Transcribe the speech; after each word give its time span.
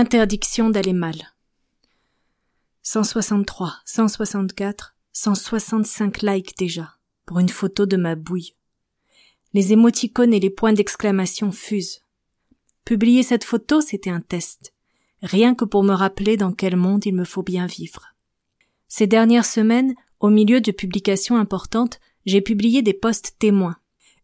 Interdiction 0.00 0.70
d'aller 0.70 0.92
mal. 0.92 1.16
163, 2.84 3.80
164, 3.84 4.94
165 5.12 6.22
likes 6.22 6.56
déjà, 6.56 6.94
pour 7.26 7.40
une 7.40 7.48
photo 7.48 7.84
de 7.84 7.96
ma 7.96 8.14
bouille. 8.14 8.54
Les 9.54 9.72
émoticônes 9.72 10.32
et 10.32 10.38
les 10.38 10.50
points 10.50 10.72
d'exclamation 10.72 11.50
fusent. 11.50 12.02
Publier 12.84 13.24
cette 13.24 13.42
photo, 13.42 13.80
c'était 13.80 14.08
un 14.08 14.20
test. 14.20 14.72
Rien 15.20 15.56
que 15.56 15.64
pour 15.64 15.82
me 15.82 15.94
rappeler 15.94 16.36
dans 16.36 16.52
quel 16.52 16.76
monde 16.76 17.04
il 17.04 17.16
me 17.16 17.24
faut 17.24 17.42
bien 17.42 17.66
vivre. 17.66 18.14
Ces 18.86 19.08
dernières 19.08 19.46
semaines, 19.46 19.96
au 20.20 20.30
milieu 20.30 20.60
de 20.60 20.70
publications 20.70 21.38
importantes, 21.38 21.98
j'ai 22.24 22.40
publié 22.40 22.82
des 22.82 22.94
posts 22.94 23.34
témoins. 23.40 23.78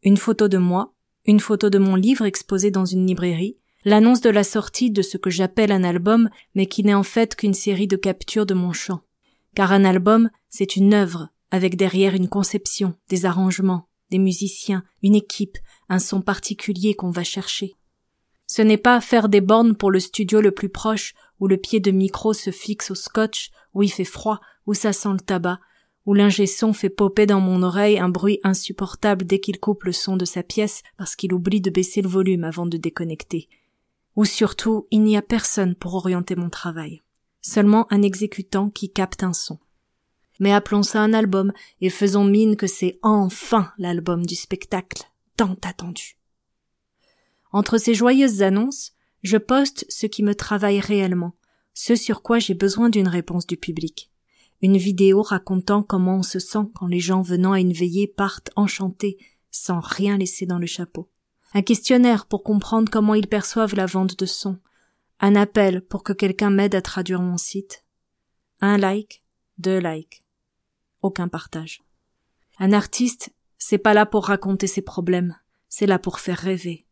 Une 0.04 0.18
photo 0.18 0.46
de 0.46 0.58
moi, 0.58 0.94
une 1.24 1.40
photo 1.40 1.68
de 1.68 1.78
mon 1.78 1.96
livre 1.96 2.26
exposé 2.26 2.70
dans 2.70 2.84
une 2.84 3.08
librairie, 3.08 3.58
l'annonce 3.84 4.20
de 4.20 4.30
la 4.30 4.44
sortie 4.44 4.90
de 4.90 5.02
ce 5.02 5.16
que 5.16 5.30
j'appelle 5.30 5.72
un 5.72 5.84
album, 5.84 6.30
mais 6.54 6.66
qui 6.66 6.82
n'est 6.82 6.94
en 6.94 7.02
fait 7.02 7.36
qu'une 7.36 7.54
série 7.54 7.86
de 7.86 7.96
captures 7.96 8.46
de 8.46 8.54
mon 8.54 8.72
chant. 8.72 9.02
Car 9.54 9.72
un 9.72 9.84
album, 9.84 10.30
c'est 10.48 10.76
une 10.76 10.94
œuvre, 10.94 11.28
avec 11.50 11.76
derrière 11.76 12.14
une 12.14 12.28
conception, 12.28 12.94
des 13.08 13.26
arrangements, 13.26 13.88
des 14.10 14.18
musiciens, 14.18 14.84
une 15.02 15.14
équipe, 15.14 15.58
un 15.88 15.98
son 15.98 16.22
particulier 16.22 16.94
qu'on 16.94 17.10
va 17.10 17.24
chercher. 17.24 17.74
Ce 18.46 18.62
n'est 18.62 18.78
pas 18.78 19.00
faire 19.00 19.28
des 19.28 19.40
bornes 19.40 19.74
pour 19.74 19.90
le 19.90 20.00
studio 20.00 20.40
le 20.40 20.50
plus 20.50 20.68
proche, 20.68 21.14
où 21.40 21.46
le 21.46 21.56
pied 21.56 21.80
de 21.80 21.90
micro 21.90 22.32
se 22.32 22.50
fixe 22.50 22.90
au 22.90 22.94
scotch, 22.94 23.50
où 23.74 23.82
il 23.82 23.90
fait 23.90 24.04
froid, 24.04 24.40
où 24.66 24.74
ça 24.74 24.92
sent 24.92 25.12
le 25.12 25.20
tabac, 25.20 25.60
où 26.06 26.14
l'ingé 26.14 26.46
son 26.46 26.72
fait 26.72 26.90
popper 26.90 27.26
dans 27.26 27.40
mon 27.40 27.62
oreille 27.62 27.98
un 27.98 28.08
bruit 28.08 28.40
insupportable 28.44 29.24
dès 29.24 29.40
qu'il 29.40 29.58
coupe 29.58 29.84
le 29.84 29.92
son 29.92 30.16
de 30.16 30.24
sa 30.24 30.42
pièce 30.42 30.82
parce 30.98 31.16
qu'il 31.16 31.32
oublie 31.32 31.62
de 31.62 31.70
baisser 31.70 32.02
le 32.02 32.08
volume 32.08 32.44
avant 32.44 32.66
de 32.66 32.76
déconnecter 32.76 33.48
où 34.16 34.24
surtout 34.24 34.86
il 34.90 35.02
n'y 35.02 35.16
a 35.16 35.22
personne 35.22 35.74
pour 35.74 35.94
orienter 35.94 36.36
mon 36.36 36.50
travail, 36.50 37.02
seulement 37.40 37.86
un 37.92 38.02
exécutant 38.02 38.70
qui 38.70 38.90
capte 38.90 39.22
un 39.22 39.32
son. 39.32 39.58
Mais 40.40 40.52
appelons 40.52 40.82
ça 40.82 41.00
un 41.00 41.12
album 41.12 41.52
et 41.80 41.90
faisons 41.90 42.24
mine 42.24 42.56
que 42.56 42.66
c'est 42.66 42.98
enfin 43.02 43.72
l'album 43.78 44.26
du 44.26 44.34
spectacle 44.34 45.04
tant 45.36 45.56
attendu. 45.62 46.16
Entre 47.52 47.78
ces 47.78 47.94
joyeuses 47.94 48.42
annonces, 48.42 48.92
je 49.22 49.36
poste 49.36 49.86
ce 49.88 50.06
qui 50.06 50.22
me 50.22 50.34
travaille 50.34 50.80
réellement, 50.80 51.34
ce 51.72 51.96
sur 51.96 52.22
quoi 52.22 52.38
j'ai 52.38 52.54
besoin 52.54 52.88
d'une 52.88 53.08
réponse 53.08 53.46
du 53.46 53.56
public. 53.56 54.10
Une 54.60 54.76
vidéo 54.76 55.22
racontant 55.22 55.82
comment 55.82 56.18
on 56.18 56.22
se 56.22 56.38
sent 56.38 56.66
quand 56.74 56.86
les 56.86 57.00
gens 57.00 57.22
venant 57.22 57.52
à 57.52 57.60
une 57.60 57.72
veillée 57.72 58.06
partent 58.06 58.50
enchantés, 58.56 59.18
sans 59.50 59.80
rien 59.80 60.18
laisser 60.18 60.46
dans 60.46 60.58
le 60.58 60.66
chapeau 60.66 61.08
un 61.54 61.62
questionnaire 61.62 62.26
pour 62.26 62.42
comprendre 62.42 62.90
comment 62.90 63.14
ils 63.14 63.28
perçoivent 63.28 63.76
la 63.76 63.86
vente 63.86 64.18
de 64.18 64.26
son, 64.26 64.58
un 65.20 65.36
appel 65.36 65.80
pour 65.80 66.02
que 66.02 66.12
quelqu'un 66.12 66.50
m'aide 66.50 66.74
à 66.74 66.82
traduire 66.82 67.22
mon 67.22 67.38
site, 67.38 67.84
un 68.60 68.76
like, 68.76 69.22
deux 69.58 69.78
likes, 69.78 70.24
aucun 71.00 71.28
partage. 71.28 71.82
Un 72.58 72.72
artiste, 72.72 73.30
c'est 73.56 73.78
pas 73.78 73.94
là 73.94 74.04
pour 74.04 74.26
raconter 74.26 74.66
ses 74.66 74.82
problèmes, 74.82 75.36
c'est 75.68 75.86
là 75.86 76.00
pour 76.00 76.18
faire 76.18 76.38
rêver. 76.38 76.86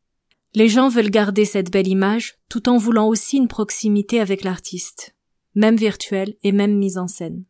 Les 0.55 0.69
gens 0.69 0.89
veulent 0.89 1.11
garder 1.11 1.45
cette 1.45 1.73
belle 1.73 1.89
image 1.89 2.37
tout 2.49 2.69
en 2.69 2.77
voulant 2.77 3.09
aussi 3.09 3.39
une 3.39 3.49
proximité 3.49 4.21
avec 4.21 4.45
l'artiste, 4.45 5.17
même 5.55 5.77
virtuelle 5.77 6.37
et 6.45 6.53
même 6.53 6.77
mise 6.77 6.99
en 6.99 7.09
scène. 7.09 7.45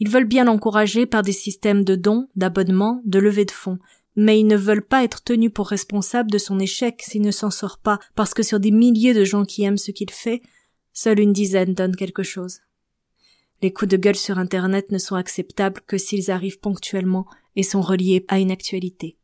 Ils 0.00 0.08
veulent 0.10 0.24
bien 0.24 0.44
l'encourager 0.44 1.06
par 1.06 1.22
des 1.22 1.32
systèmes 1.32 1.82
de 1.82 1.96
dons, 1.96 2.28
d'abonnements, 2.36 3.00
de 3.04 3.18
levée 3.18 3.44
de 3.44 3.50
fonds, 3.50 3.78
mais 4.20 4.40
ils 4.40 4.48
ne 4.48 4.56
veulent 4.56 4.84
pas 4.84 5.04
être 5.04 5.22
tenus 5.22 5.52
pour 5.54 5.68
responsables 5.68 6.32
de 6.32 6.38
son 6.38 6.58
échec 6.58 7.02
s'il 7.06 7.22
ne 7.22 7.30
s'en 7.30 7.52
sort 7.52 7.78
pas, 7.78 8.00
parce 8.16 8.34
que 8.34 8.42
sur 8.42 8.58
des 8.58 8.72
milliers 8.72 9.14
de 9.14 9.22
gens 9.22 9.44
qui 9.44 9.62
aiment 9.62 9.78
ce 9.78 9.92
qu'il 9.92 10.10
fait, 10.10 10.42
seule 10.92 11.20
une 11.20 11.32
dizaine 11.32 11.72
donnent 11.72 11.94
quelque 11.94 12.24
chose. 12.24 12.58
Les 13.62 13.72
coups 13.72 13.92
de 13.92 13.96
gueule 13.96 14.16
sur 14.16 14.36
Internet 14.36 14.90
ne 14.90 14.98
sont 14.98 15.14
acceptables 15.14 15.82
que 15.86 15.98
s'ils 15.98 16.32
arrivent 16.32 16.58
ponctuellement 16.58 17.26
et 17.54 17.62
sont 17.62 17.80
reliés 17.80 18.24
à 18.26 18.40
une 18.40 18.50
actualité. 18.50 19.18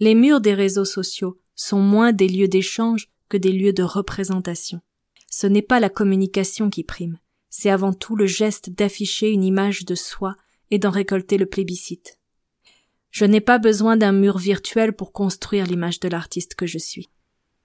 Les 0.00 0.14
murs 0.14 0.42
des 0.42 0.52
réseaux 0.52 0.84
sociaux 0.84 1.40
sont 1.54 1.80
moins 1.80 2.12
des 2.12 2.28
lieux 2.28 2.48
d'échange 2.48 3.08
que 3.30 3.38
des 3.38 3.52
lieux 3.52 3.72
de 3.72 3.84
représentation. 3.84 4.82
Ce 5.30 5.46
n'est 5.46 5.62
pas 5.62 5.80
la 5.80 5.88
communication 5.88 6.68
qui 6.68 6.84
prime, 6.84 7.18
c'est 7.48 7.70
avant 7.70 7.94
tout 7.94 8.16
le 8.16 8.26
geste 8.26 8.68
d'afficher 8.68 9.30
une 9.30 9.44
image 9.44 9.86
de 9.86 9.94
soi 9.94 10.36
et 10.70 10.78
d'en 10.78 10.90
récolter 10.90 11.38
le 11.38 11.46
plébiscite. 11.46 12.15
Je 13.16 13.24
n'ai 13.24 13.40
pas 13.40 13.56
besoin 13.56 13.96
d'un 13.96 14.12
mur 14.12 14.36
virtuel 14.36 14.92
pour 14.92 15.10
construire 15.10 15.64
l'image 15.64 16.00
de 16.00 16.08
l'artiste 16.08 16.54
que 16.54 16.66
je 16.66 16.76
suis. 16.76 17.08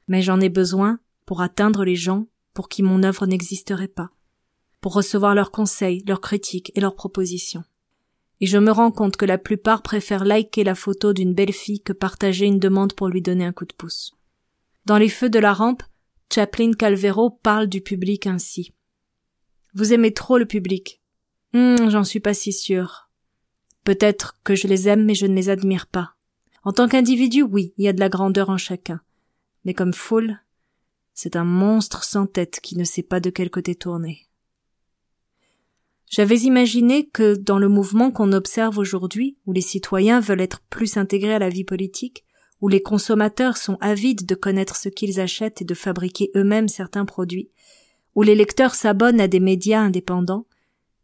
Mais 0.07 0.21
j'en 0.21 0.39
ai 0.39 0.47
besoin 0.47 1.01
pour 1.25 1.41
atteindre 1.41 1.83
les 1.83 1.97
gens 1.97 2.27
pour 2.53 2.69
qui 2.69 2.83
mon 2.83 3.03
œuvre 3.03 3.25
n'existerait 3.25 3.89
pas, 3.89 4.11
pour 4.79 4.93
recevoir 4.93 5.35
leurs 5.35 5.51
conseils, 5.51 6.05
leurs 6.07 6.21
critiques 6.21 6.71
et 6.75 6.79
leurs 6.79 6.95
propositions. 6.95 7.65
Et 8.39 8.45
je 8.45 8.57
me 8.57 8.71
rends 8.71 8.91
compte 8.91 9.17
que 9.17 9.25
la 9.25 9.37
plupart 9.37 9.81
préfèrent 9.81 10.23
liker 10.23 10.63
la 10.63 10.73
photo 10.73 11.11
d'une 11.11 11.33
belle 11.33 11.51
fille 11.51 11.81
que 11.81 11.91
partager 11.91 12.45
une 12.45 12.59
demande 12.59 12.93
pour 12.93 13.09
lui 13.09 13.21
donner 13.21 13.43
un 13.43 13.51
coup 13.51 13.65
de 13.65 13.73
pouce. 13.73 14.13
Dans 14.85 14.97
les 14.97 15.09
feux 15.09 15.29
de 15.29 15.39
la 15.39 15.51
rampe, 15.51 15.83
Chaplin 16.33 16.71
Calvero 16.71 17.29
parle 17.29 17.67
du 17.67 17.81
public 17.81 18.25
ainsi. 18.25 18.71
Vous 19.73 19.91
aimez 19.91 20.13
trop 20.13 20.37
le 20.37 20.45
public. 20.45 21.01
Hum, 21.53 21.89
j'en 21.89 22.05
suis 22.05 22.21
pas 22.21 22.33
si 22.33 22.53
sûr. 22.53 23.10
Peut-être 23.83 24.37
que 24.43 24.55
je 24.55 24.67
les 24.67 24.87
aime 24.87 25.05
mais 25.05 25.15
je 25.15 25.25
ne 25.25 25.35
les 25.35 25.49
admire 25.49 25.87
pas. 25.87 26.13
En 26.63 26.73
tant 26.73 26.87
qu'individu, 26.87 27.41
oui, 27.41 27.73
il 27.77 27.85
y 27.85 27.87
a 27.87 27.93
de 27.93 27.99
la 27.99 28.09
grandeur 28.09 28.49
en 28.49 28.57
chacun. 28.57 29.01
Mais 29.65 29.73
comme 29.73 29.93
foule, 29.93 30.39
c'est 31.13 31.35
un 31.35 31.43
monstre 31.43 32.03
sans 32.03 32.27
tête 32.27 32.59
qui 32.61 32.77
ne 32.77 32.83
sait 32.83 33.03
pas 33.03 33.19
de 33.19 33.29
quel 33.29 33.49
côté 33.49 33.75
tourner. 33.75 34.27
J'avais 36.09 36.39
imaginé 36.39 37.07
que 37.07 37.35
dans 37.35 37.57
le 37.57 37.69
mouvement 37.69 38.11
qu'on 38.11 38.33
observe 38.33 38.77
aujourd'hui, 38.77 39.37
où 39.45 39.53
les 39.53 39.61
citoyens 39.61 40.19
veulent 40.19 40.41
être 40.41 40.61
plus 40.69 40.97
intégrés 40.97 41.33
à 41.33 41.39
la 41.39 41.49
vie 41.49 41.63
politique, 41.63 42.25
où 42.59 42.67
les 42.67 42.81
consommateurs 42.81 43.57
sont 43.57 43.77
avides 43.81 44.25
de 44.25 44.35
connaître 44.35 44.75
ce 44.75 44.89
qu'ils 44.89 45.19
achètent 45.19 45.61
et 45.61 45.65
de 45.65 45.73
fabriquer 45.73 46.29
eux-mêmes 46.35 46.67
certains 46.67 47.05
produits, 47.05 47.49
où 48.13 48.23
les 48.23 48.35
lecteurs 48.35 48.75
s'abonnent 48.75 49.21
à 49.21 49.27
des 49.27 49.39
médias 49.39 49.79
indépendants, 49.79 50.45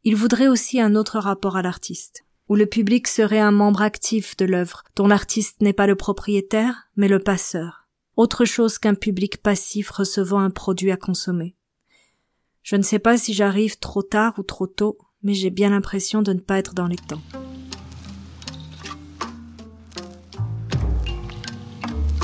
ils 0.03 0.15
voudraient 0.15 0.49
aussi 0.49 0.79
un 0.79 0.93
autre 0.93 1.19
rapport 1.19 1.57
à 1.57 1.61
l'artiste 1.61 2.26
où 2.49 2.55
le 2.55 2.65
public 2.65 3.07
serait 3.07 3.39
un 3.39 3.51
membre 3.51 3.81
actif 3.81 4.37
de 4.37 4.45
l'œuvre, 4.45 4.83
dont 4.95 5.07
l'artiste 5.07 5.61
n'est 5.61 5.73
pas 5.73 5.87
le 5.87 5.95
propriétaire, 5.95 6.87
mais 6.95 7.07
le 7.07 7.19
passeur. 7.19 7.87
Autre 8.15 8.45
chose 8.45 8.79
qu'un 8.79 8.95
public 8.95 9.41
passif 9.41 9.89
recevant 9.89 10.39
un 10.39 10.49
produit 10.49 10.91
à 10.91 10.97
consommer. 10.97 11.55
Je 12.63 12.75
ne 12.75 12.81
sais 12.81 12.99
pas 12.99 13.17
si 13.17 13.33
j'arrive 13.33 13.79
trop 13.79 14.01
tard 14.01 14.33
ou 14.37 14.43
trop 14.43 14.67
tôt, 14.67 14.97
mais 15.23 15.33
j'ai 15.33 15.49
bien 15.49 15.69
l'impression 15.69 16.21
de 16.21 16.33
ne 16.33 16.39
pas 16.39 16.57
être 16.57 16.73
dans 16.73 16.87
les 16.87 16.95
temps. 16.95 17.21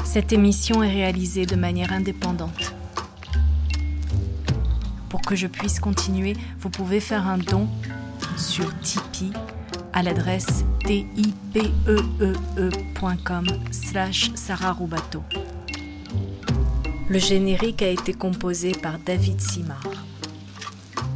Cette 0.06 0.32
émission 0.32 0.84
est 0.84 0.92
réalisée 0.92 1.46
de 1.46 1.56
manière 1.56 1.92
indépendante. 1.92 2.76
Pour 5.10 5.22
que 5.22 5.36
je 5.36 5.48
puisse 5.48 5.80
continuer, 5.80 6.36
vous 6.60 6.70
pouvez 6.70 7.00
faire 7.00 7.28
un 7.28 7.38
don 7.38 7.68
sur 8.38 8.78
Tipeee 8.80 9.32
à 9.94 10.04
l'adresse 10.04 10.66
tipeee.com 10.86 11.46
slash 13.72 14.32
Roubato. 14.78 15.24
Le 17.10 17.20
générique 17.20 17.82
a 17.82 17.90
été 17.90 18.14
composé 18.14 18.72
par 18.72 18.98
David 19.00 19.40
Simard. 19.40 20.06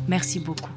Merci 0.08 0.40
beaucoup. 0.40 0.70